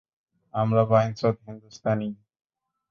[0.53, 2.13] আমরা বাইঞ্চোদ হিন্দুস্তানিই।